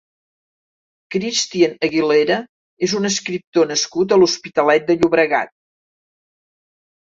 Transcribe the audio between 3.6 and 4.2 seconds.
nascut